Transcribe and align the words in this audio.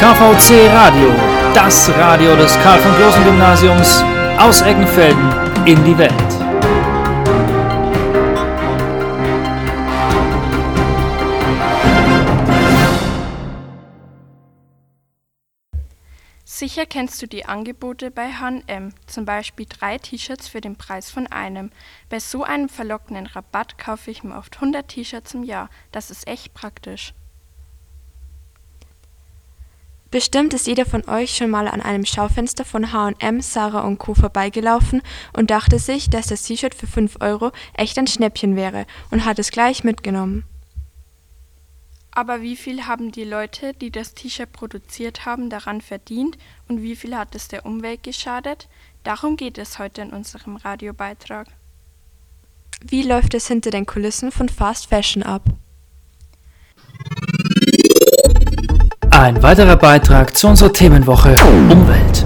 KVC 0.00 0.66
Radio, 0.72 1.12
das 1.52 1.90
Radio 1.90 2.34
des 2.34 2.58
Karl 2.62 2.78
von 2.78 2.90
Großen 2.92 3.22
Gymnasiums 3.22 4.02
aus 4.38 4.62
Eckenfelden 4.62 5.30
in 5.66 5.84
die 5.84 5.98
Welt. 5.98 6.14
Sicher 16.46 16.86
kennst 16.86 17.20
du 17.20 17.26
die 17.26 17.44
Angebote 17.44 18.10
bei 18.10 18.32
H&M, 18.32 18.94
zum 19.06 19.26
Beispiel 19.26 19.66
drei 19.68 19.98
T-Shirts 19.98 20.48
für 20.48 20.62
den 20.62 20.76
Preis 20.76 21.10
von 21.10 21.26
einem. 21.26 21.70
Bei 22.08 22.20
so 22.20 22.42
einem 22.42 22.70
verlockenden 22.70 23.26
Rabatt 23.26 23.76
kaufe 23.76 24.10
ich 24.10 24.24
mir 24.24 24.38
oft 24.38 24.54
100 24.54 24.88
T-Shirts 24.88 25.34
im 25.34 25.44
Jahr. 25.44 25.68
Das 25.92 26.10
ist 26.10 26.26
echt 26.26 26.54
praktisch. 26.54 27.12
Bestimmt 30.10 30.54
ist 30.54 30.66
jeder 30.66 30.86
von 30.86 31.08
euch 31.08 31.36
schon 31.36 31.50
mal 31.50 31.68
an 31.68 31.80
einem 31.80 32.04
Schaufenster 32.04 32.64
von 32.64 32.92
H&M, 32.92 33.40
Sarah 33.40 33.82
und 33.82 33.98
Co. 33.98 34.14
vorbeigelaufen 34.14 35.02
und 35.32 35.52
dachte 35.52 35.78
sich, 35.78 36.10
dass 36.10 36.26
das 36.26 36.42
T-Shirt 36.42 36.74
für 36.74 36.88
5 36.88 37.18
Euro 37.20 37.52
echt 37.74 37.96
ein 37.96 38.08
Schnäppchen 38.08 38.56
wäre 38.56 38.86
und 39.12 39.24
hat 39.24 39.38
es 39.38 39.52
gleich 39.52 39.84
mitgenommen. 39.84 40.44
Aber 42.10 42.42
wie 42.42 42.56
viel 42.56 42.86
haben 42.86 43.12
die 43.12 43.22
Leute, 43.22 43.72
die 43.72 43.92
das 43.92 44.14
T-Shirt 44.14 44.50
produziert 44.50 45.26
haben, 45.26 45.48
daran 45.48 45.80
verdient 45.80 46.36
und 46.66 46.82
wie 46.82 46.96
viel 46.96 47.16
hat 47.16 47.36
es 47.36 47.46
der 47.46 47.64
Umwelt 47.64 48.02
geschadet? 48.02 48.68
Darum 49.04 49.36
geht 49.36 49.58
es 49.58 49.78
heute 49.78 50.02
in 50.02 50.10
unserem 50.10 50.56
Radiobeitrag. 50.56 51.46
Wie 52.82 53.02
läuft 53.02 53.34
es 53.34 53.46
hinter 53.46 53.70
den 53.70 53.86
Kulissen 53.86 54.32
von 54.32 54.48
Fast 54.48 54.88
Fashion 54.88 55.22
ab? 55.22 55.44
Ein 59.20 59.42
weiterer 59.42 59.76
Beitrag 59.76 60.34
zu 60.34 60.48
unserer 60.48 60.72
Themenwoche 60.72 61.34
Umwelt. 61.70 62.24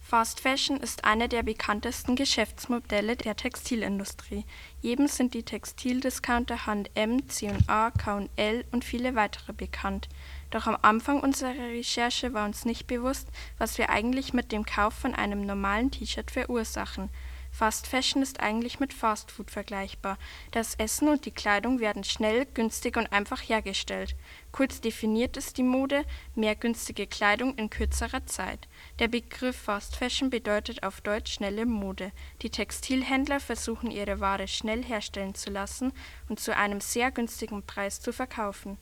Fast 0.00 0.40
Fashion 0.40 0.78
ist 0.78 1.04
eine 1.04 1.28
der 1.28 1.44
bekanntesten 1.44 2.16
Geschäftsmodelle 2.16 3.14
der 3.14 3.36
Textilindustrie. 3.36 4.44
Jedem 4.80 5.06
sind 5.06 5.34
die 5.34 5.44
Textildiscounter 5.44 6.66
H&M, 6.66 7.28
C&A, 7.28 7.92
K&L 7.92 8.64
und 8.72 8.84
viele 8.84 9.14
weitere 9.14 9.52
bekannt. 9.52 10.08
Doch 10.50 10.66
am 10.66 10.76
Anfang 10.82 11.20
unserer 11.20 11.54
Recherche 11.54 12.34
war 12.34 12.44
uns 12.44 12.64
nicht 12.64 12.88
bewusst, 12.88 13.28
was 13.58 13.78
wir 13.78 13.90
eigentlich 13.90 14.32
mit 14.32 14.50
dem 14.50 14.66
Kauf 14.66 14.94
von 14.94 15.14
einem 15.14 15.46
normalen 15.46 15.92
T-Shirt 15.92 16.32
verursachen. 16.32 17.10
Fast 17.50 17.86
Fashion 17.86 18.22
ist 18.22 18.40
eigentlich 18.40 18.80
mit 18.80 18.92
Fast 18.92 19.30
Food 19.30 19.50
vergleichbar. 19.50 20.18
Das 20.50 20.76
Essen 20.76 21.08
und 21.08 21.26
die 21.26 21.30
Kleidung 21.30 21.80
werden 21.80 22.04
schnell, 22.04 22.46
günstig 22.46 22.96
und 22.96 23.12
einfach 23.12 23.40
hergestellt. 23.40 24.16
Kurz 24.52 24.80
definiert 24.80 25.36
ist 25.36 25.58
die 25.58 25.62
Mode 25.62 26.04
mehr 26.34 26.56
günstige 26.56 27.06
Kleidung 27.06 27.56
in 27.56 27.68
kürzerer 27.68 28.24
Zeit. 28.26 28.68
Der 28.98 29.08
Begriff 29.08 29.56
Fast 29.56 29.96
Fashion 29.96 30.30
bedeutet 30.30 30.82
auf 30.82 31.00
Deutsch 31.00 31.32
schnelle 31.34 31.66
Mode. 31.66 32.12
Die 32.42 32.50
Textilhändler 32.50 33.40
versuchen 33.40 33.90
ihre 33.90 34.20
Ware 34.20 34.48
schnell 34.48 34.82
herstellen 34.82 35.34
zu 35.34 35.50
lassen 35.50 35.92
und 36.28 36.40
zu 36.40 36.56
einem 36.56 36.80
sehr 36.80 37.10
günstigen 37.10 37.62
Preis 37.62 38.00
zu 38.00 38.12
verkaufen. 38.12 38.78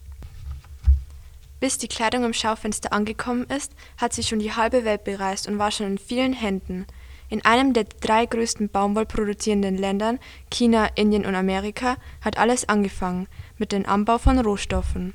Bis 1.61 1.77
die 1.77 1.89
Kleidung 1.89 2.25
im 2.25 2.35
Schaufenster 2.35 2.93
angekommen 2.93 3.45
ist, 3.45 3.73
hat 3.97 4.13
sie 4.13 4.23
schon 4.23 4.39
die 4.39 4.55
halbe 4.55 4.85
Welt 4.85 5.03
bereist 5.03 5.49
und 5.49 5.59
war 5.59 5.73
schon 5.73 5.87
in 5.87 5.99
vielen 5.99 6.33
Händen. 6.33 6.87
In 7.31 7.45
einem 7.45 7.75
der 7.75 7.85
drei 7.85 8.25
größten 8.25 8.71
baumwollproduzierenden 8.71 9.77
Ländern, 9.77 10.19
China, 10.51 10.89
Indien 10.95 11.27
und 11.27 11.35
Amerika, 11.35 11.97
hat 12.23 12.39
alles 12.39 12.69
angefangen 12.69 13.29
mit 13.59 13.73
dem 13.73 13.85
Anbau 13.85 14.19
von 14.19 14.39
Rohstoffen. 14.39 15.15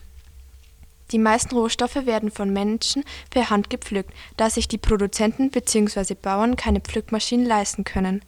Die 1.12 1.20
meisten 1.20 1.56
Rohstoffe 1.56 2.06
werden 2.06 2.32
von 2.32 2.52
Menschen 2.54 3.04
per 3.30 3.50
Hand 3.50 3.70
gepflückt, 3.70 4.14
da 4.38 4.50
sich 4.50 4.68
die 4.68 4.78
Produzenten 4.78 5.50
bzw. 5.50 6.16
Bauern 6.16 6.56
keine 6.56 6.82
Pflückmaschinen 6.82 7.46
leisten 7.46 7.84
können. 7.84 8.24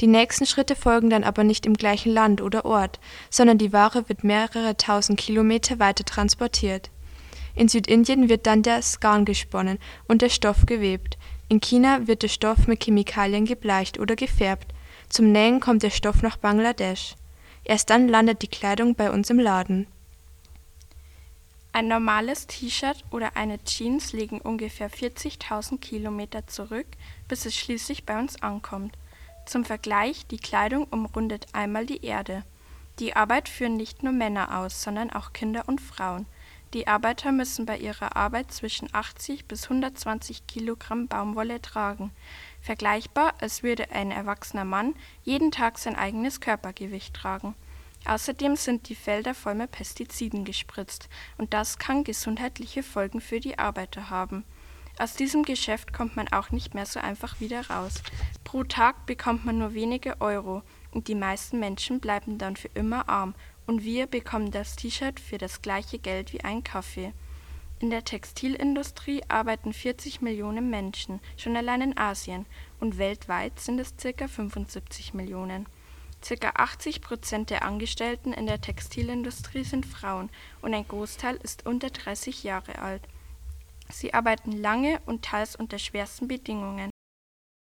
Die 0.00 0.06
nächsten 0.06 0.46
Schritte 0.46 0.76
folgen 0.76 1.10
dann 1.10 1.24
aber 1.24 1.44
nicht 1.44 1.66
im 1.66 1.74
gleichen 1.74 2.12
Land 2.12 2.40
oder 2.40 2.64
Ort, 2.64 3.00
sondern 3.30 3.58
die 3.58 3.72
Ware 3.72 4.08
wird 4.08 4.24
mehrere 4.24 4.76
tausend 4.76 5.18
Kilometer 5.18 5.78
weiter 5.78 6.04
transportiert. 6.04 6.90
In 7.54 7.68
Südindien 7.68 8.28
wird 8.28 8.46
dann 8.46 8.62
das 8.62 9.00
Garn 9.00 9.24
gesponnen 9.24 9.78
und 10.06 10.22
der 10.22 10.28
Stoff 10.28 10.66
gewebt 10.66 11.18
in 11.48 11.60
China 11.60 12.06
wird 12.06 12.22
der 12.22 12.28
Stoff 12.28 12.66
mit 12.66 12.84
Chemikalien 12.84 13.44
gebleicht 13.44 13.98
oder 13.98 14.16
gefärbt, 14.16 14.72
zum 15.08 15.32
Nähen 15.32 15.60
kommt 15.60 15.82
der 15.82 15.90
Stoff 15.90 16.22
nach 16.22 16.36
Bangladesch. 16.36 17.14
Erst 17.64 17.90
dann 17.90 18.08
landet 18.08 18.42
die 18.42 18.48
Kleidung 18.48 18.94
bei 18.94 19.10
uns 19.10 19.30
im 19.30 19.38
Laden. 19.38 19.86
Ein 21.72 21.88
normales 21.88 22.46
T-Shirt 22.46 23.04
oder 23.10 23.36
eine 23.36 23.62
Jeans 23.64 24.12
legen 24.12 24.40
ungefähr 24.40 24.90
40.000 24.90 25.78
Kilometer 25.78 26.46
zurück, 26.46 26.86
bis 27.28 27.46
es 27.46 27.54
schließlich 27.56 28.04
bei 28.04 28.18
uns 28.18 28.42
ankommt. 28.42 28.96
Zum 29.46 29.64
Vergleich, 29.64 30.26
die 30.26 30.38
Kleidung 30.38 30.84
umrundet 30.90 31.46
einmal 31.52 31.86
die 31.86 32.04
Erde. 32.04 32.44
Die 32.98 33.14
Arbeit 33.14 33.48
führen 33.48 33.76
nicht 33.76 34.02
nur 34.02 34.12
Männer 34.12 34.58
aus, 34.58 34.82
sondern 34.82 35.10
auch 35.10 35.32
Kinder 35.32 35.64
und 35.66 35.80
Frauen. 35.80 36.26
Die 36.74 36.86
Arbeiter 36.86 37.32
müssen 37.32 37.64
bei 37.64 37.78
ihrer 37.78 38.14
Arbeit 38.16 38.52
zwischen 38.52 38.88
80 38.92 39.46
bis 39.46 39.64
120 39.64 40.46
Kilogramm 40.46 41.08
Baumwolle 41.08 41.62
tragen, 41.62 42.10
vergleichbar, 42.60 43.34
als 43.40 43.62
würde 43.62 43.90
ein 43.90 44.10
erwachsener 44.10 44.66
Mann 44.66 44.94
jeden 45.22 45.50
Tag 45.50 45.78
sein 45.78 45.96
eigenes 45.96 46.40
Körpergewicht 46.40 47.14
tragen. 47.14 47.54
Außerdem 48.04 48.56
sind 48.56 48.90
die 48.90 48.94
Felder 48.94 49.34
voll 49.34 49.54
mit 49.54 49.70
Pestiziden 49.70 50.44
gespritzt, 50.44 51.08
und 51.38 51.54
das 51.54 51.78
kann 51.78 52.04
gesundheitliche 52.04 52.82
Folgen 52.82 53.22
für 53.22 53.40
die 53.40 53.58
Arbeiter 53.58 54.10
haben. 54.10 54.44
Aus 54.98 55.14
diesem 55.14 55.44
Geschäft 55.44 55.92
kommt 55.94 56.16
man 56.16 56.28
auch 56.28 56.50
nicht 56.50 56.74
mehr 56.74 56.86
so 56.86 57.00
einfach 57.00 57.40
wieder 57.40 57.70
raus. 57.70 58.02
Pro 58.44 58.64
Tag 58.64 59.06
bekommt 59.06 59.46
man 59.46 59.58
nur 59.58 59.72
wenige 59.72 60.20
Euro, 60.20 60.62
und 60.90 61.08
die 61.08 61.14
meisten 61.14 61.60
Menschen 61.60 62.00
bleiben 62.00 62.36
dann 62.36 62.56
für 62.56 62.68
immer 62.74 63.08
arm 63.08 63.34
und 63.68 63.84
wir 63.84 64.06
bekommen 64.06 64.50
das 64.50 64.76
T-Shirt 64.76 65.20
für 65.20 65.36
das 65.36 65.60
gleiche 65.60 65.98
Geld 65.98 66.32
wie 66.32 66.40
ein 66.40 66.64
Kaffee. 66.64 67.12
In 67.80 67.90
der 67.90 68.02
Textilindustrie 68.02 69.22
arbeiten 69.28 69.74
40 69.74 70.22
Millionen 70.22 70.70
Menschen, 70.70 71.20
schon 71.36 71.54
allein 71.54 71.82
in 71.82 71.98
Asien, 71.98 72.46
und 72.80 72.96
weltweit 72.96 73.60
sind 73.60 73.78
es 73.78 73.94
ca. 73.96 74.26
75 74.26 75.12
Millionen. 75.12 75.66
Circa 76.24 76.52
80 76.56 77.02
Prozent 77.02 77.50
der 77.50 77.62
Angestellten 77.62 78.32
in 78.32 78.46
der 78.46 78.60
Textilindustrie 78.60 79.64
sind 79.64 79.84
Frauen 79.84 80.30
und 80.62 80.72
ein 80.72 80.88
Großteil 80.88 81.36
ist 81.36 81.66
unter 81.66 81.90
30 81.90 82.42
Jahre 82.44 82.78
alt. 82.78 83.02
Sie 83.90 84.14
arbeiten 84.14 84.52
lange 84.52 84.98
und 85.04 85.22
teils 85.26 85.54
unter 85.54 85.78
schwersten 85.78 86.26
Bedingungen 86.26 86.90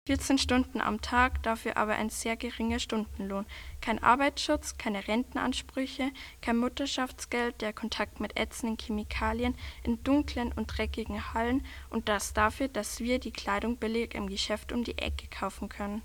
14 0.09 0.39
Stunden 0.39 0.81
am 0.81 1.03
Tag, 1.03 1.43
dafür 1.43 1.77
aber 1.77 1.93
ein 1.93 2.09
sehr 2.09 2.35
geringer 2.35 2.79
Stundenlohn, 2.79 3.45
kein 3.83 4.03
Arbeitsschutz, 4.03 4.79
keine 4.79 5.07
Rentenansprüche, 5.07 6.13
kein 6.41 6.57
Mutterschaftsgeld, 6.57 7.61
der 7.61 7.75
Kontakt 7.75 8.19
mit 8.19 8.35
ätzenden 8.41 8.79
Chemikalien 8.79 9.55
in 9.83 10.03
dunklen 10.05 10.51
und 10.53 10.79
dreckigen 10.79 11.35
Hallen 11.35 11.63
und 11.91 12.09
das 12.09 12.33
dafür, 12.33 12.69
dass 12.69 13.01
wir 13.01 13.19
die 13.19 13.33
Kleidung 13.33 13.77
billig 13.77 14.15
im 14.15 14.31
Geschäft 14.31 14.73
um 14.73 14.83
die 14.83 14.97
Ecke 14.97 15.27
kaufen 15.29 15.69
können. 15.69 16.01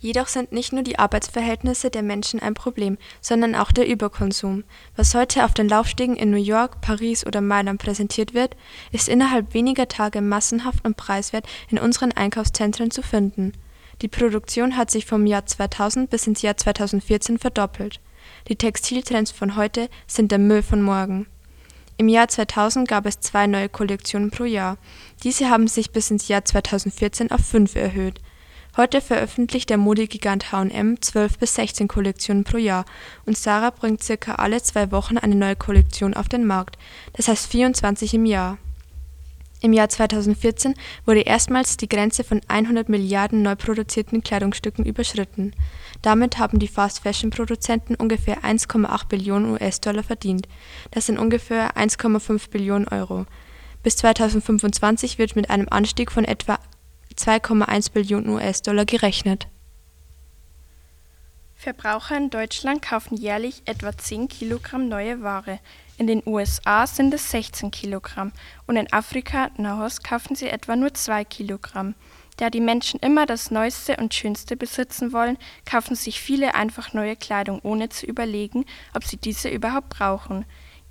Jedoch 0.00 0.28
sind 0.28 0.52
nicht 0.52 0.72
nur 0.72 0.82
die 0.82 0.98
Arbeitsverhältnisse 0.98 1.90
der 1.90 2.04
Menschen 2.04 2.38
ein 2.40 2.54
Problem, 2.54 2.98
sondern 3.20 3.56
auch 3.56 3.72
der 3.72 3.88
Überkonsum. 3.88 4.62
Was 4.94 5.14
heute 5.14 5.44
auf 5.44 5.54
den 5.54 5.68
Laufstegen 5.68 6.14
in 6.14 6.30
New 6.30 6.36
York, 6.36 6.80
Paris 6.80 7.26
oder 7.26 7.40
Mailand 7.40 7.82
präsentiert 7.82 8.32
wird, 8.32 8.56
ist 8.92 9.08
innerhalb 9.08 9.54
weniger 9.54 9.88
Tage 9.88 10.20
massenhaft 10.20 10.84
und 10.84 10.96
preiswert 10.96 11.46
in 11.68 11.80
unseren 11.80 12.12
Einkaufszentren 12.12 12.92
zu 12.92 13.02
finden. 13.02 13.52
Die 14.00 14.08
Produktion 14.08 14.76
hat 14.76 14.92
sich 14.92 15.04
vom 15.04 15.26
Jahr 15.26 15.46
2000 15.46 16.08
bis 16.08 16.28
ins 16.28 16.42
Jahr 16.42 16.56
2014 16.56 17.38
verdoppelt. 17.38 18.00
Die 18.46 18.54
Textiltrends 18.54 19.32
von 19.32 19.56
heute 19.56 19.88
sind 20.06 20.30
der 20.30 20.38
Müll 20.38 20.62
von 20.62 20.80
morgen. 20.80 21.26
Im 21.96 22.06
Jahr 22.06 22.28
2000 22.28 22.86
gab 22.86 23.04
es 23.06 23.18
zwei 23.18 23.48
neue 23.48 23.68
Kollektionen 23.68 24.30
pro 24.30 24.44
Jahr. 24.44 24.78
Diese 25.24 25.50
haben 25.50 25.66
sich 25.66 25.90
bis 25.90 26.12
ins 26.12 26.28
Jahr 26.28 26.44
2014 26.44 27.32
auf 27.32 27.40
fünf 27.40 27.74
erhöht 27.74 28.20
Heute 28.80 29.00
veröffentlicht 29.00 29.70
der 29.70 29.76
Modegigant 29.76 30.52
H&M 30.52 31.02
12 31.02 31.38
bis 31.40 31.56
16 31.56 31.88
Kollektionen 31.88 32.44
pro 32.44 32.58
Jahr 32.58 32.84
und 33.26 33.36
Zara 33.36 33.70
bringt 33.70 34.04
circa 34.04 34.36
alle 34.36 34.62
zwei 34.62 34.92
Wochen 34.92 35.18
eine 35.18 35.34
neue 35.34 35.56
Kollektion 35.56 36.14
auf 36.14 36.28
den 36.28 36.46
Markt, 36.46 36.78
das 37.14 37.26
heißt 37.26 37.48
24 37.48 38.14
im 38.14 38.24
Jahr. 38.24 38.56
Im 39.62 39.72
Jahr 39.72 39.88
2014 39.88 40.76
wurde 41.06 41.22
erstmals 41.22 41.76
die 41.76 41.88
Grenze 41.88 42.22
von 42.22 42.40
100 42.46 42.88
Milliarden 42.88 43.42
neu 43.42 43.56
produzierten 43.56 44.22
Kleidungsstücken 44.22 44.84
überschritten. 44.84 45.54
Damit 46.02 46.38
haben 46.38 46.60
die 46.60 46.68
Fast-Fashion-Produzenten 46.68 47.96
ungefähr 47.96 48.44
1,8 48.44 49.08
Billionen 49.08 49.50
US-Dollar 49.54 50.04
verdient. 50.04 50.46
Das 50.92 51.06
sind 51.06 51.18
ungefähr 51.18 51.76
1,5 51.76 52.48
Billionen 52.50 52.86
Euro. 52.86 53.26
Bis 53.82 53.96
2025 53.96 55.18
wird 55.18 55.34
mit 55.34 55.50
einem 55.50 55.66
Anstieg 55.68 56.12
von 56.12 56.24
etwa 56.24 56.60
2,1 57.18 57.92
Billionen 57.92 58.30
US-Dollar 58.30 58.84
gerechnet. 58.84 59.48
Verbraucher 61.56 62.16
in 62.16 62.30
Deutschland 62.30 62.82
kaufen 62.82 63.16
jährlich 63.16 63.62
etwa 63.64 63.96
10 63.96 64.28
Kilogramm 64.28 64.88
neue 64.88 65.22
Ware. 65.22 65.58
In 65.96 66.06
den 66.06 66.22
USA 66.24 66.86
sind 66.86 67.12
es 67.12 67.32
16 67.32 67.72
Kilogramm 67.72 68.30
und 68.68 68.76
in 68.76 68.92
Afrika 68.92 69.50
Nahost 69.56 70.04
kaufen 70.04 70.36
sie 70.36 70.48
etwa 70.48 70.76
nur 70.76 70.94
2 70.94 71.24
Kilogramm. 71.24 71.96
Da 72.36 72.50
die 72.50 72.60
Menschen 72.60 73.00
immer 73.00 73.26
das 73.26 73.50
Neueste 73.50 73.96
und 73.96 74.14
Schönste 74.14 74.56
besitzen 74.56 75.12
wollen, 75.12 75.36
kaufen 75.68 75.96
sich 75.96 76.20
viele 76.20 76.54
einfach 76.54 76.92
neue 76.92 77.16
Kleidung, 77.16 77.58
ohne 77.64 77.88
zu 77.88 78.06
überlegen, 78.06 78.64
ob 78.94 79.02
sie 79.02 79.16
diese 79.16 79.48
überhaupt 79.48 79.88
brauchen. 79.88 80.44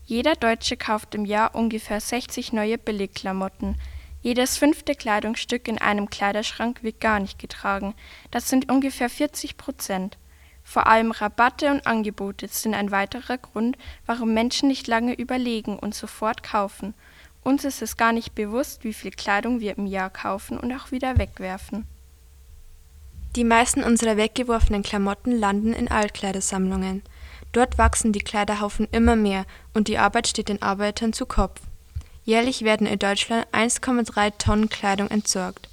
Jeder 0.06 0.35
Deutsche 0.35 0.75
kauft 0.75 1.15
im 1.15 1.24
Jahr 1.24 1.56
ungefähr 1.56 2.01
60 2.01 2.51
neue 2.51 2.77
Billigklamotten. 2.77 3.77
Jedes 4.21 4.57
fünfte 4.57 4.95
Kleidungsstück 4.95 5.67
in 5.67 5.77
einem 5.77 6.09
Kleiderschrank 6.09 6.83
wird 6.83 6.99
gar 6.99 7.19
nicht 7.19 7.39
getragen. 7.39 7.93
Das 8.31 8.49
sind 8.49 8.71
ungefähr 8.71 9.09
40 9.09 9.57
Prozent. 9.57 10.17
Vor 10.63 10.87
allem 10.87 11.11
Rabatte 11.11 11.71
und 11.71 11.87
Angebote 11.87 12.47
sind 12.49 12.73
ein 12.73 12.91
weiterer 12.91 13.37
Grund, 13.37 13.77
warum 14.05 14.33
Menschen 14.33 14.67
nicht 14.67 14.87
lange 14.87 15.13
überlegen 15.13 15.79
und 15.79 15.95
sofort 15.95 16.43
kaufen. 16.43 16.93
Uns 17.41 17.63
ist 17.63 17.81
es 17.81 17.95
gar 17.95 18.11
nicht 18.11 18.35
bewusst, 18.35 18.83
wie 18.83 18.93
viel 18.93 19.11
Kleidung 19.11 19.61
wir 19.61 19.77
im 19.77 19.85
Jahr 19.85 20.09
kaufen 20.09 20.57
und 20.57 20.73
auch 20.73 20.91
wieder 20.91 21.17
wegwerfen. 21.17 21.85
Die 23.37 23.45
meisten 23.45 23.83
unserer 23.83 24.17
weggeworfenen 24.17 24.83
Klamotten 24.83 25.31
landen 25.31 25.71
in 25.71 25.89
Altkleidersammlungen. 25.89 27.03
Dort 27.53 27.77
wachsen 27.77 28.11
die 28.11 28.19
Kleiderhaufen 28.19 28.87
immer 28.91 29.15
mehr 29.15 29.45
und 29.73 29.87
die 29.87 29.97
Arbeit 29.97 30.27
steht 30.27 30.49
den 30.49 30.61
Arbeitern 30.61 31.13
zu 31.13 31.25
Kopf. 31.25 31.61
Jährlich 32.27 32.63
werden 32.63 32.85
in 32.88 33.00
Deutschland 33.00 33.47
1,3 33.53 34.33
Tonnen 34.38 34.68
Kleidung 34.68 35.09
entsorgt. 35.09 35.69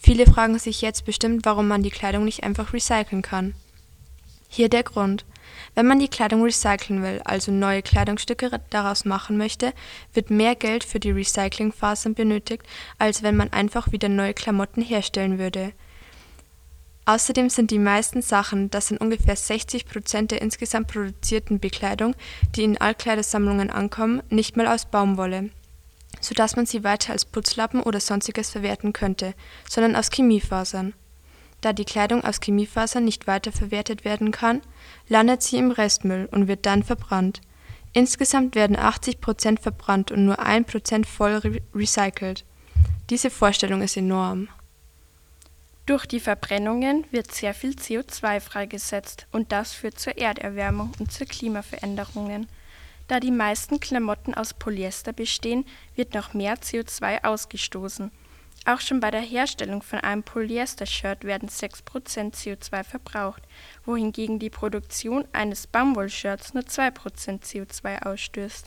Viele 0.00 0.24
fragen 0.24 0.58
sich 0.58 0.80
jetzt 0.80 1.04
bestimmt, 1.04 1.44
warum 1.44 1.68
man 1.68 1.82
die 1.82 1.90
Kleidung 1.90 2.24
nicht 2.24 2.44
einfach 2.44 2.72
recyceln 2.72 3.20
kann. 3.20 3.54
Hier 4.48 4.70
der 4.70 4.84
Grund: 4.84 5.26
Wenn 5.74 5.86
man 5.86 5.98
die 5.98 6.08
Kleidung 6.08 6.42
recyceln 6.42 7.02
will, 7.02 7.20
also 7.26 7.52
neue 7.52 7.82
Kleidungsstücke 7.82 8.58
daraus 8.70 9.04
machen 9.04 9.36
möchte, 9.36 9.74
wird 10.14 10.30
mehr 10.30 10.54
Geld 10.54 10.82
für 10.82 10.98
die 10.98 11.10
Recyclingfasern 11.10 12.14
benötigt, 12.14 12.62
als 12.98 13.22
wenn 13.22 13.36
man 13.36 13.52
einfach 13.52 13.92
wieder 13.92 14.08
neue 14.08 14.32
Klamotten 14.32 14.80
herstellen 14.80 15.38
würde. 15.38 15.74
Außerdem 17.04 17.50
sind 17.50 17.70
die 17.70 17.78
meisten 17.78 18.22
Sachen, 18.22 18.70
das 18.70 18.88
sind 18.88 19.02
ungefähr 19.02 19.36
60 19.36 19.84
Prozent 19.84 20.30
der 20.30 20.40
insgesamt 20.40 20.88
produzierten 20.88 21.60
Bekleidung, 21.60 22.14
die 22.56 22.64
in 22.64 22.80
Altkleidersammlungen 22.80 23.68
ankommen, 23.68 24.22
nicht 24.30 24.56
mal 24.56 24.68
aus 24.68 24.86
Baumwolle, 24.86 25.50
so 26.20 26.34
dass 26.34 26.56
man 26.56 26.66
sie 26.66 26.84
weiter 26.84 27.12
als 27.12 27.24
Putzlappen 27.24 27.82
oder 27.82 28.00
sonstiges 28.00 28.50
verwerten 28.50 28.92
könnte, 28.92 29.34
sondern 29.68 29.96
aus 29.96 30.10
Chemiefasern 30.10 30.94
da 31.60 31.72
die 31.72 31.84
Kleidung 31.84 32.22
aus 32.24 32.40
Chemiefasern 32.40 33.04
nicht 33.04 33.26
weiterverwertet 33.26 34.04
werden 34.04 34.30
kann, 34.30 34.62
landet 35.08 35.42
sie 35.42 35.58
im 35.58 35.70
Restmüll 35.70 36.28
und 36.30 36.46
wird 36.48 36.66
dann 36.66 36.84
verbrannt. 36.84 37.40
Insgesamt 37.92 38.54
werden 38.54 38.76
80 38.76 39.20
Prozent 39.20 39.60
verbrannt 39.60 40.12
und 40.12 40.24
nur 40.24 40.38
ein 40.38 40.64
Prozent 40.64 41.06
voll 41.06 41.36
re 41.36 41.60
recycelt. 41.74 42.44
Diese 43.10 43.30
Vorstellung 43.30 43.82
ist 43.82 43.96
enorm. 43.96 44.48
Durch 45.86 46.06
die 46.06 46.20
Verbrennungen 46.20 47.06
wird 47.10 47.32
sehr 47.32 47.54
viel 47.54 47.70
CO2 47.70 48.40
freigesetzt 48.40 49.26
und 49.32 49.52
das 49.52 49.72
führt 49.72 49.98
zur 49.98 50.18
Erderwärmung 50.18 50.92
und 50.98 51.10
zu 51.10 51.24
Klimaveränderungen. 51.24 52.46
Da 53.08 53.20
die 53.20 53.30
meisten 53.30 53.80
Klamotten 53.80 54.34
aus 54.34 54.54
Polyester 54.54 55.12
bestehen, 55.12 55.64
wird 55.96 56.14
noch 56.14 56.34
mehr 56.34 56.56
CO2 56.56 57.24
ausgestoßen 57.24 58.10
auch 58.68 58.80
schon 58.80 59.00
bei 59.00 59.10
der 59.10 59.22
Herstellung 59.22 59.82
von 59.82 60.00
einem 60.00 60.22
Polyester-Shirt 60.22 61.24
werden 61.24 61.48
6% 61.48 62.34
CO2 62.34 62.84
verbraucht, 62.84 63.42
wohingegen 63.86 64.38
die 64.38 64.50
Produktion 64.50 65.24
eines 65.32 65.66
Baumwollshirts 65.66 66.52
nur 66.52 66.64
2% 66.64 67.40
CO2 67.40 68.02
ausstößt. 68.02 68.66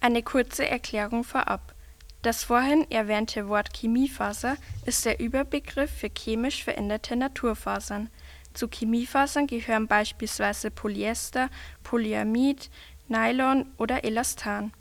Eine 0.00 0.22
kurze 0.22 0.66
Erklärung 0.66 1.22
vorab: 1.22 1.74
Das 2.22 2.44
vorhin 2.44 2.90
erwähnte 2.90 3.48
Wort 3.48 3.76
Chemiefaser 3.76 4.56
ist 4.86 5.04
der 5.04 5.20
Überbegriff 5.20 5.90
für 5.90 6.08
chemisch 6.08 6.64
veränderte 6.64 7.14
Naturfasern. 7.14 8.08
Zu 8.54 8.68
Chemiefasern 8.68 9.46
gehören 9.46 9.86
beispielsweise 9.86 10.70
Polyester, 10.70 11.50
Polyamid, 11.82 12.70
Nylon 13.08 13.66
oder 13.78 14.04
Elastan 14.04 14.72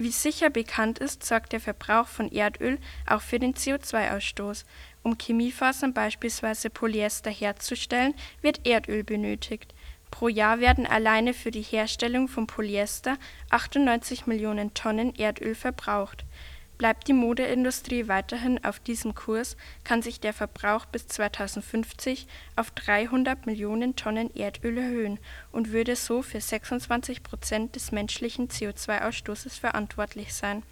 wie 0.00 0.12
sicher 0.12 0.48
bekannt 0.48 1.00
ist, 1.00 1.24
sorgt 1.24 1.52
der 1.52 1.58
Verbrauch 1.60 2.06
von 2.06 2.30
Erdöl 2.30 2.78
auch 3.04 3.20
für 3.20 3.40
den 3.40 3.54
CO2-Ausstoß. 3.54 4.64
Um 5.02 5.18
Chemiefasern, 5.18 5.92
beispielsweise 5.92 6.70
Polyester, 6.70 7.32
herzustellen, 7.32 8.14
wird 8.40 8.64
Erdöl 8.64 9.02
benötigt. 9.02 9.74
Pro 10.12 10.28
Jahr 10.28 10.60
werden 10.60 10.86
alleine 10.86 11.34
für 11.34 11.50
die 11.50 11.62
Herstellung 11.62 12.28
von 12.28 12.46
Polyester 12.46 13.18
98 13.50 14.26
Millionen 14.26 14.72
Tonnen 14.72 15.16
Erdöl 15.16 15.56
verbraucht 15.56 16.24
Bleibt 16.78 17.08
die 17.08 17.12
Modeindustrie 17.12 18.06
weiterhin 18.06 18.64
auf 18.64 18.78
diesem 18.78 19.16
Kurs, 19.16 19.56
kann 19.82 20.00
sich 20.00 20.20
der 20.20 20.32
Verbrauch 20.32 20.86
bis 20.86 21.08
2050 21.08 22.28
auf 22.54 22.70
300 22.70 23.46
Millionen 23.46 23.96
Tonnen 23.96 24.30
Erdöl 24.36 24.78
erhöhen 24.78 25.18
und 25.50 25.72
würde 25.72 25.96
so 25.96 26.22
für 26.22 26.40
26 26.40 27.24
Prozent 27.24 27.74
des 27.74 27.90
menschlichen 27.90 28.46
CO2-Ausstoßes 28.46 29.58
verantwortlich 29.58 30.32
sein. 30.32 30.62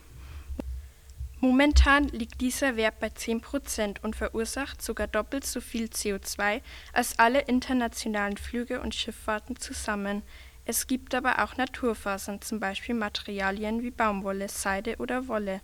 Momentan 1.40 2.04
liegt 2.08 2.40
dieser 2.40 2.76
Wert 2.76 3.00
bei 3.00 3.10
10 3.10 3.40
Prozent 3.40 4.04
und 4.04 4.14
verursacht 4.14 4.80
sogar 4.82 5.08
doppelt 5.08 5.44
so 5.44 5.60
viel 5.60 5.86
CO2 5.86 6.60
als 6.92 7.18
alle 7.18 7.40
internationalen 7.40 8.36
Flüge 8.36 8.80
und 8.80 8.94
Schifffahrten 8.94 9.56
zusammen. 9.56 10.22
Es 10.66 10.86
gibt 10.86 11.16
aber 11.16 11.42
auch 11.42 11.56
Naturfasern, 11.56 12.40
zum 12.42 12.60
Beispiel 12.60 12.94
Materialien 12.94 13.82
wie 13.82 13.90
Baumwolle, 13.90 14.48
Seide 14.48 14.96
oder 14.98 15.26
Wolle 15.26 15.60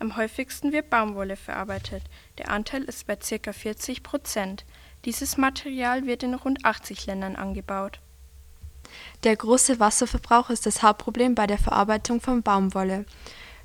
am 0.00 0.16
häufigsten 0.16 0.72
wird 0.72 0.88
Baumwolle 0.88 1.36
verarbeitet, 1.36 2.02
der 2.38 2.50
Anteil 2.50 2.84
ist 2.84 3.06
bei 3.06 3.16
ca. 3.16 3.52
40 3.52 4.02
Prozent. 4.02 4.64
Dieses 5.04 5.36
Material 5.36 6.06
wird 6.06 6.22
in 6.22 6.34
rund 6.34 6.64
80 6.64 7.06
Ländern 7.06 7.36
angebaut. 7.36 8.00
Der 9.24 9.36
große 9.36 9.78
Wasserverbrauch 9.78 10.48
ist 10.48 10.64
das 10.64 10.82
Hauptproblem 10.82 11.34
bei 11.34 11.46
der 11.46 11.58
Verarbeitung 11.58 12.20
von 12.20 12.42
Baumwolle. 12.42 13.04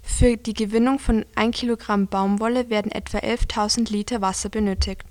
Für 0.03 0.35
die 0.35 0.53
Gewinnung 0.53 0.99
von 0.99 1.25
1 1.35 1.55
Kilogramm 1.55 2.07
Baumwolle 2.07 2.69
werden 2.69 2.91
etwa 2.91 3.19
11.000 3.19 3.89
Liter 3.91 4.21
Wasser 4.21 4.49
benötigt. 4.49 5.05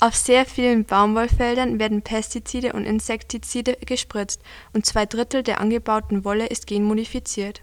Auf 0.00 0.16
sehr 0.16 0.46
vielen 0.46 0.84
Baumwollfeldern 0.84 1.78
werden 1.78 2.02
Pestizide 2.02 2.72
und 2.72 2.84
Insektizide 2.84 3.76
gespritzt 3.84 4.40
und 4.72 4.84
zwei 4.84 5.06
Drittel 5.06 5.42
der 5.42 5.60
angebauten 5.60 6.24
Wolle 6.24 6.46
ist 6.46 6.66
genmodifiziert 6.66 7.62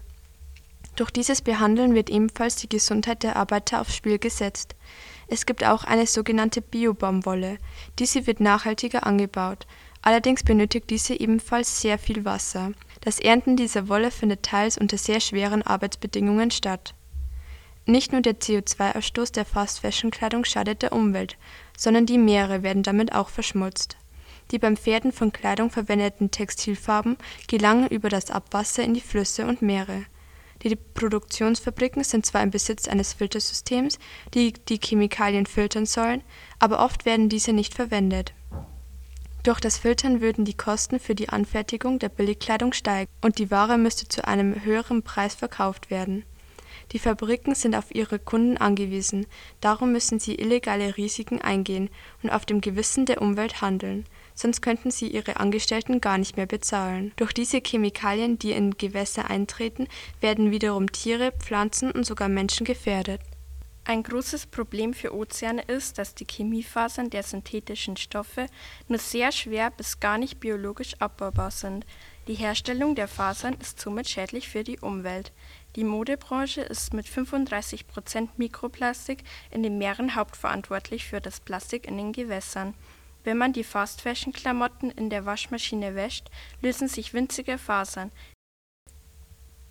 durch 0.94 1.10
dieses 1.10 1.40
Behandeln 1.40 1.94
wird 1.94 2.10
ebenfalls 2.10 2.56
die 2.56 2.68
Gesundheit 2.68 3.22
der 3.22 3.36
Arbeiter 3.36 3.80
aufs 3.80 3.96
Spiel 3.96 4.18
gesetzt. 4.18 4.74
Es 5.26 5.46
gibt 5.46 5.64
auch 5.64 5.84
eine 5.84 6.06
sogenannte 6.06 6.60
Bio-Baumwolle. 6.60 7.56
Diese 7.98 8.26
wird 8.26 8.40
nachhaltiger 8.40 9.06
angebaut. 9.06 9.66
Allerdings 10.02 10.42
benötigt 10.42 10.90
diese 10.90 11.18
ebenfalls 11.18 11.80
sehr 11.80 11.98
viel 11.98 12.26
Wasser. 12.26 12.72
Das 13.00 13.20
Ernten 13.20 13.56
dieser 13.56 13.88
Wolle 13.88 14.10
findet 14.10 14.42
teils 14.42 14.76
unter 14.76 14.98
sehr 14.98 15.20
schweren 15.20 15.62
Arbeitsbedingungen 15.62 16.50
statt. 16.50 16.94
Nicht 17.86 18.12
nur 18.12 18.20
der 18.20 18.38
CO2-Ausstoß 18.38 19.32
der 19.32 19.46
Fast-Fashion-Kleidung 19.46 20.44
schadet 20.44 20.82
der 20.82 20.92
Umwelt, 20.92 21.38
sondern 21.76 22.04
die 22.04 22.18
Meere 22.18 22.62
werden 22.62 22.82
damit 22.82 23.14
auch 23.14 23.30
verschmutzt. 23.30 23.96
Die 24.50 24.58
beim 24.58 24.76
Färben 24.76 25.12
von 25.12 25.32
Kleidung 25.32 25.70
verwendeten 25.70 26.30
Textilfarben 26.30 27.16
gelangen 27.48 27.88
über 27.88 28.10
das 28.10 28.30
Abwasser 28.30 28.84
in 28.84 28.92
die 28.92 29.00
Flüsse 29.00 29.46
und 29.46 29.62
Meere 29.62 30.04
die 30.68 30.76
Produktionsfabriken 30.76 32.04
sind 32.04 32.24
zwar 32.24 32.42
im 32.42 32.50
Besitz 32.50 32.86
eines 32.86 33.12
Filtersystems, 33.12 33.98
die 34.34 34.52
die 34.52 34.78
Chemikalien 34.78 35.46
filtern 35.46 35.86
sollen, 35.86 36.22
aber 36.58 36.84
oft 36.84 37.04
werden 37.04 37.28
diese 37.28 37.52
nicht 37.52 37.74
verwendet. 37.74 38.32
Durch 39.42 39.58
das 39.58 39.78
Filtern 39.78 40.20
würden 40.20 40.44
die 40.44 40.56
Kosten 40.56 41.00
für 41.00 41.16
die 41.16 41.28
Anfertigung 41.28 41.98
der 41.98 42.10
Billigkleidung 42.10 42.72
steigen 42.72 43.10
und 43.22 43.38
die 43.38 43.50
Ware 43.50 43.76
müsste 43.76 44.06
zu 44.06 44.26
einem 44.26 44.64
höheren 44.64 45.02
Preis 45.02 45.34
verkauft 45.34 45.90
werden. 45.90 46.24
Die 46.92 47.00
Fabriken 47.00 47.54
sind 47.54 47.74
auf 47.74 47.92
ihre 47.92 48.20
Kunden 48.20 48.56
angewiesen, 48.56 49.26
darum 49.60 49.92
müssen 49.92 50.20
sie 50.20 50.36
illegale 50.36 50.96
Risiken 50.96 51.40
eingehen 51.40 51.90
und 52.22 52.30
auf 52.30 52.46
dem 52.46 52.60
Gewissen 52.60 53.04
der 53.06 53.20
Umwelt 53.20 53.62
handeln 53.62 54.04
sonst 54.34 54.62
könnten 54.62 54.90
sie 54.90 55.08
ihre 55.08 55.36
Angestellten 55.36 56.00
gar 56.00 56.18
nicht 56.18 56.36
mehr 56.36 56.46
bezahlen. 56.46 57.12
Durch 57.16 57.32
diese 57.32 57.60
Chemikalien, 57.60 58.38
die 58.38 58.52
in 58.52 58.76
Gewässer 58.76 59.30
eintreten, 59.30 59.88
werden 60.20 60.50
wiederum 60.50 60.90
Tiere, 60.92 61.32
Pflanzen 61.32 61.90
und 61.90 62.04
sogar 62.04 62.28
Menschen 62.28 62.64
gefährdet. 62.64 63.20
Ein 63.84 64.04
großes 64.04 64.46
Problem 64.46 64.94
für 64.94 65.12
Ozeane 65.12 65.62
ist, 65.62 65.98
dass 65.98 66.14
die 66.14 66.24
Chemiefasern 66.24 67.10
der 67.10 67.24
synthetischen 67.24 67.96
Stoffe 67.96 68.46
nur 68.86 69.00
sehr 69.00 69.32
schwer 69.32 69.72
bis 69.72 69.98
gar 69.98 70.18
nicht 70.18 70.38
biologisch 70.38 70.94
abbaubar 71.00 71.50
sind. 71.50 71.84
Die 72.28 72.34
Herstellung 72.34 72.94
der 72.94 73.08
Fasern 73.08 73.56
ist 73.60 73.80
somit 73.80 74.08
schädlich 74.08 74.48
für 74.48 74.62
die 74.62 74.78
Umwelt. 74.78 75.32
Die 75.74 75.82
Modebranche 75.82 76.60
ist 76.60 76.94
mit 76.94 77.08
35 77.08 77.88
Prozent 77.88 78.38
Mikroplastik 78.38 79.24
in 79.50 79.64
den 79.64 79.78
Meeren 79.78 80.14
hauptverantwortlich 80.14 81.04
für 81.04 81.20
das 81.20 81.40
Plastik 81.40 81.88
in 81.88 81.96
den 81.96 82.12
Gewässern. 82.12 82.74
Wenn 83.24 83.38
man 83.38 83.52
die 83.52 83.64
Fast-Fashion-Klamotten 83.64 84.90
in 84.90 85.10
der 85.10 85.24
Waschmaschine 85.26 85.94
wäscht, 85.94 86.28
lösen 86.60 86.88
sich 86.88 87.14
winzige 87.14 87.58
Fasern 87.58 88.10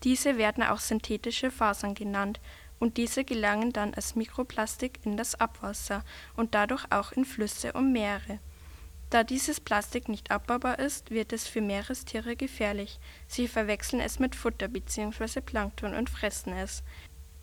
Diese 0.04 0.38
werden 0.38 0.64
auch 0.64 0.80
synthetische 0.80 1.52
Fasern 1.52 1.94
genannt 1.94 2.40
und 2.80 2.98
diese 2.98 3.24
gelangen 3.24 3.74
dann 3.74 3.94
als 3.94 4.16
Mikroplastik 4.16 5.00
in 5.04 5.18
das 5.18 5.36
Abwasser 5.36 6.04
und 6.36 6.56
dadurch 6.56 6.86
auch 6.92 7.12
in 7.12 7.26
Flüsse 7.26 7.74
und 7.74 7.92
Meere. 7.92 8.40
Da 9.12 9.26
dieses 9.26 9.60
Plastik 9.60 10.08
nicht 10.08 10.32
abbaubar 10.32 10.80
ist, 10.80 11.12
wird 11.12 11.34
es 11.34 11.46
für 11.46 11.60
Meerestiere 11.60 12.38
gefährlich. 12.38 12.98
Sie 13.28 13.50
verwechseln 13.50 14.02
es 14.02 14.20
mit 14.20 14.36
Futter 14.36 14.70
bzw. 14.70 15.42
Plankton 15.42 15.94
und 15.94 16.10
fressen 16.10 16.54
es. 16.54 16.82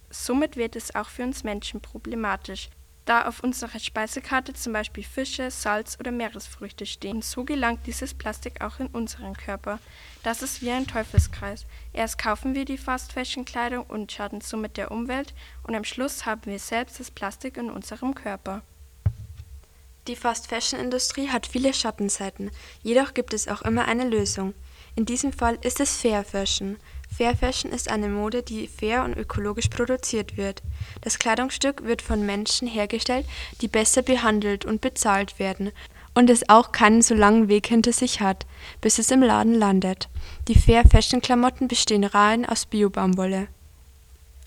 Somit 0.08 0.56
wird 0.56 0.76
es 0.76 0.94
auch 0.94 1.10
für 1.10 1.24
uns 1.24 1.44
Menschen 1.44 1.82
problematisch, 1.82 2.70
da 3.08 3.26
auf 3.26 3.42
unserer 3.42 3.78
Speisekarte 3.78 4.52
zum 4.52 4.72
Beispiel 4.72 5.02
Fische, 5.02 5.50
Salz 5.50 5.96
oder 5.98 6.10
Meeresfrüchte 6.10 6.84
stehen. 6.84 7.22
So 7.22 7.44
gelangt 7.44 7.86
dieses 7.86 8.12
Plastik 8.12 8.60
auch 8.60 8.80
in 8.80 8.88
unseren 8.88 9.34
Körper. 9.34 9.78
Das 10.22 10.42
ist 10.42 10.60
wie 10.60 10.70
ein 10.70 10.86
Teufelskreis. 10.86 11.64
Erst 11.92 12.18
kaufen 12.18 12.54
wir 12.54 12.64
die 12.64 12.76
Fast-Fashion-Kleidung 12.76 13.84
und 13.86 14.12
schaden 14.12 14.40
somit 14.40 14.76
der 14.76 14.90
Umwelt 14.90 15.32
und 15.62 15.74
am 15.74 15.84
Schluss 15.84 16.26
haben 16.26 16.44
wir 16.44 16.58
selbst 16.58 17.00
das 17.00 17.10
Plastik 17.10 17.56
in 17.56 17.70
unserem 17.70 18.14
Körper. 18.14 18.62
Die 20.06 20.16
Fast-Fashion-Industrie 20.16 21.28
hat 21.28 21.46
viele 21.46 21.72
Schattenseiten, 21.72 22.50
jedoch 22.82 23.14
gibt 23.14 23.32
es 23.34 23.48
auch 23.48 23.62
immer 23.62 23.86
eine 23.86 24.08
Lösung. 24.08 24.54
In 24.96 25.06
diesem 25.06 25.32
Fall 25.32 25.58
ist 25.62 25.80
es 25.80 25.96
Fair 25.96 26.24
Fashion. 26.24 26.76
Fair 27.14 27.36
Fashion 27.36 27.72
ist 27.72 27.90
eine 27.90 28.08
Mode, 28.08 28.42
die 28.42 28.68
fair 28.68 29.04
und 29.04 29.16
ökologisch 29.16 29.68
produziert 29.68 30.36
wird. 30.36 30.62
Das 31.00 31.18
Kleidungsstück 31.18 31.84
wird 31.84 32.02
von 32.02 32.24
Menschen 32.24 32.68
hergestellt, 32.68 33.26
die 33.60 33.68
besser 33.68 34.02
behandelt 34.02 34.64
und 34.64 34.80
bezahlt 34.80 35.38
werden 35.38 35.72
und 36.14 36.30
es 36.30 36.48
auch 36.48 36.72
keinen 36.72 37.02
so 37.02 37.14
langen 37.14 37.48
Weg 37.48 37.66
hinter 37.66 37.92
sich 37.92 38.20
hat, 38.20 38.46
bis 38.80 38.98
es 38.98 39.10
im 39.10 39.22
Laden 39.22 39.54
landet. 39.54 40.08
Die 40.48 40.58
Fair 40.58 40.84
Fashion 40.88 41.20
Klamotten 41.20 41.68
bestehen 41.68 42.04
rein 42.04 42.46
aus 42.46 42.66
Bio-Baumwolle 42.66 43.48